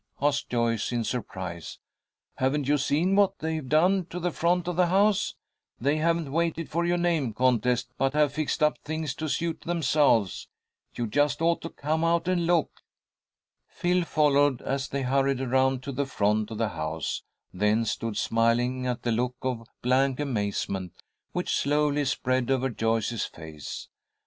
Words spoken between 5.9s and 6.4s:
haven't